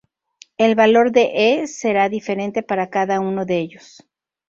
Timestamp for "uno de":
3.19-3.59